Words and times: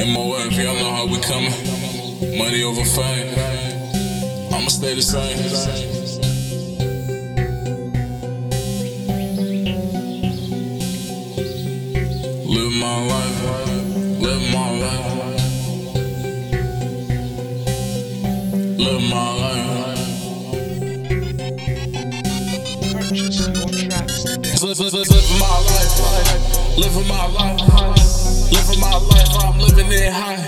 MOF, 0.00 0.56
y'all 0.56 0.74
know 0.76 0.92
how 0.92 1.06
we 1.06 1.18
coming. 1.20 1.52
Money 2.38 2.62
over 2.62 2.84
fame. 2.84 3.34
I'ma 4.50 4.68
stay 4.68 4.94
the 4.94 5.02
same. 5.02 5.36
Live 12.46 12.72
my 12.80 13.06
life, 13.12 13.42
live 14.20 14.42
my 14.52 14.70
life, 14.80 15.14
live 18.78 19.02
my 19.10 19.30
life. 19.42 20.00
Purchase 22.90 23.48
tracks. 23.48 24.24
Live, 24.62 24.80
live, 24.80 24.94
live, 24.94 25.10
live 25.10 25.30
my 25.38 25.58
life, 25.68 26.78
living 26.78 27.06
my 27.08 27.26
life, 27.26 27.99
living 28.50 28.80
my 28.80 28.96
life. 28.96 29.30
I'm 29.40 29.58
living 29.58 29.90
it 29.90 30.12
high, 30.12 30.42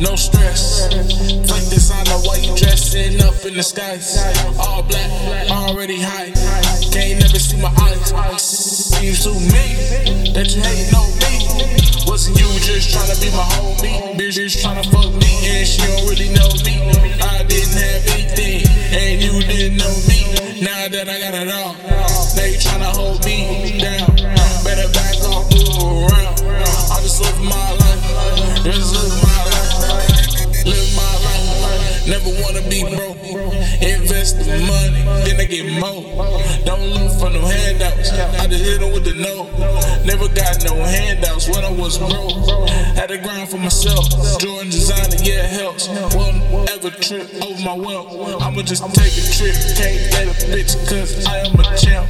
no 0.00 0.16
stress. 0.16 0.88
Take 0.88 1.68
this 1.70 1.90
on 1.90 2.04
the 2.04 2.18
way 2.28 2.40
you 2.42 2.56
dressing 2.56 3.20
up 3.22 3.44
in 3.44 3.54
the 3.54 3.62
skies, 3.62 4.18
all 4.58 4.82
black, 4.82 5.10
already 5.50 6.00
high. 6.00 6.32
Can't 6.90 7.20
never 7.20 7.38
see 7.38 7.60
my 7.60 7.72
eyes. 7.80 8.42
Seems 8.42 9.24
to 9.24 9.32
me 9.34 10.32
that 10.32 10.48
you 10.54 10.62
hating 10.62 10.94
on 10.94 11.10
me. 11.22 11.34
Wasn't 12.06 12.38
you 12.38 12.46
just 12.60 12.92
trying 12.92 13.10
to 13.10 13.20
be 13.20 13.30
my 13.30 13.44
homie? 13.58 14.16
Bitch 14.16 14.34
just 14.34 14.60
trying 14.60 14.82
to 14.82 14.88
fuck 14.90 15.10
me 15.12 15.32
and 15.50 15.66
she 15.66 15.82
don't 15.82 16.06
really 16.08 16.30
know 16.30 16.48
me. 16.64 16.78
I 17.20 17.42
didn't 17.44 17.74
have 17.74 18.06
anything 18.14 18.66
and 18.92 19.22
you 19.22 19.40
didn't 19.42 19.78
know 19.78 19.94
me. 20.08 20.60
Now 20.60 20.88
that 20.88 21.08
I 21.08 21.18
got 21.18 21.34
it 21.34 21.50
all, 21.50 21.74
broke. 32.96 33.18
Invest 33.82 34.38
the 34.38 34.58
money, 34.66 35.02
then 35.24 35.40
I 35.40 35.44
get 35.44 35.66
more. 35.80 36.02
Don't 36.64 36.86
look 36.94 37.12
for 37.18 37.30
no 37.30 37.40
handouts. 37.46 38.10
I 38.12 38.46
just 38.46 38.64
hit 38.64 38.82
'em 38.82 38.92
with 38.92 39.04
the 39.04 39.14
no. 39.14 39.48
Never 40.04 40.28
got 40.28 40.62
no 40.64 40.74
handouts 40.82 41.48
when 41.48 41.64
I 41.64 41.70
was 41.70 41.98
broke. 41.98 42.68
Had 42.96 43.08
to 43.08 43.18
grind 43.18 43.48
for 43.48 43.58
myself. 43.58 44.08
Jordan 44.40 44.70
designer, 44.70 45.16
yeah, 45.22 45.46
helps. 45.46 45.88
Won't 46.14 46.70
ever 46.70 46.90
trip 46.90 47.28
over 47.42 47.60
my 47.62 47.74
wealth. 47.74 48.42
I'ma 48.42 48.62
just 48.62 48.82
take 48.94 49.14
a 49.16 49.24
trip. 49.36 49.54
Can't 49.78 50.00
date 50.12 50.28
a 50.28 50.36
bitch, 50.52 50.72
cause 50.88 51.24
I 51.26 51.38
am 51.38 51.58
a 51.58 51.64
champ. 51.76 52.08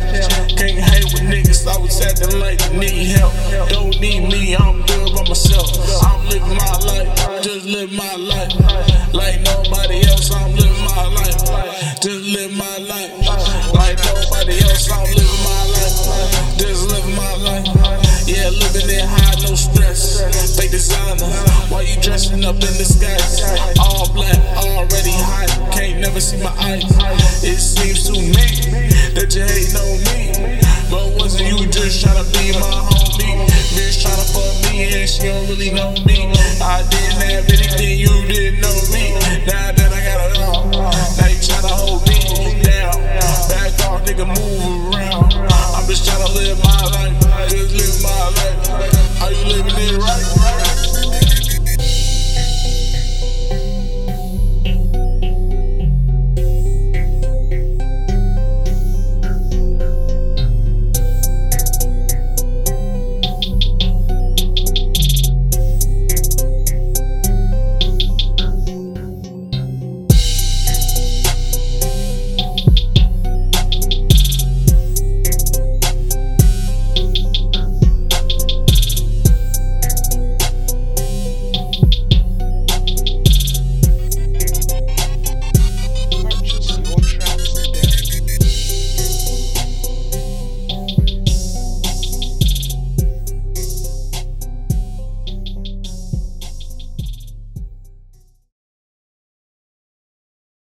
Can't 0.58 0.78
hang 0.78 1.04
with 1.12 1.26
niggas, 1.32 1.66
I 1.66 1.78
was 1.78 2.00
acting 2.00 2.38
like 2.40 2.58
they 2.58 2.76
need 2.78 3.06
help. 3.16 3.32
Don't 3.68 3.98
need 4.00 4.28
me, 4.28 4.56
I'm 4.56 4.82
good 4.86 5.14
by 5.14 5.22
myself. 5.28 5.70
I'm 6.02 6.28
living 6.28 6.56
my 6.56 6.76
life, 6.88 7.42
just 7.42 7.66
live 7.66 7.92
my 7.92 8.14
life. 8.16 8.52
Like 9.12 9.33
Sun 22.44 22.56
up 22.56 22.62
in 22.62 22.76
the 22.76 22.84
sky, 22.84 23.16
all 23.80 24.12
black, 24.12 24.36
already 24.56 25.16
high. 25.16 25.48
Can't 25.72 26.00
never 26.00 26.20
see 26.20 26.42
my 26.42 26.52
eyes. 26.60 26.84
It 27.42 27.56
seems 27.56 28.04
to 28.04 28.12
me 28.12 28.44
that 29.16 29.32
you 29.32 29.48
hate 29.48 29.72
no 29.72 29.84
me, 30.04 30.60
but 30.90 31.16
wasn't 31.16 31.48
you 31.48 31.66
just 31.70 32.04
tryna 32.04 32.24
be 32.36 32.52
my 32.52 32.68
homie? 32.84 33.48
Bitch 33.72 34.04
tryna 34.04 34.28
fuck 34.28 34.72
me 34.72 34.92
and 34.92 35.08
she 35.08 35.24
don't 35.24 35.48
really 35.48 35.72
know 35.72 35.92
me. 36.04 36.32
I 36.60 36.84
didn't 36.92 37.16
have 37.24 37.48
anything, 37.48 37.98
you 37.98 38.12
didn't 38.28 38.60
know 38.60 38.76
me. 38.92 39.16
Now 39.48 39.72
that 39.72 39.88
I 39.88 40.00
got 40.04 40.36
it 40.36 40.42
all, 40.44 40.68
now 40.68 41.28
you 41.28 41.40
tryna 41.40 41.72
hold 41.72 42.04
me 42.08 42.60
down. 42.60 42.92
Back 43.48 43.72
off, 43.88 44.04
nigga, 44.04 44.28
move 44.28 44.92
around. 44.92 45.32
I'm 45.72 45.88
just 45.88 46.04
tryna 46.04 46.28
live 46.34 46.60
my 46.60 46.76
life, 46.92 47.48
just 47.48 47.72
live 47.72 48.02
my 48.02 48.28
life. 48.36 48.73